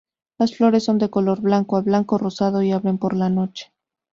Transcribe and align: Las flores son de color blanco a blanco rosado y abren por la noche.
Las 0.39 0.55
flores 0.55 0.83
son 0.85 0.97
de 0.97 1.11
color 1.11 1.41
blanco 1.41 1.77
a 1.77 1.81
blanco 1.81 2.17
rosado 2.17 2.63
y 2.63 2.71
abren 2.71 2.97
por 2.97 3.15
la 3.15 3.29
noche. 3.29 3.71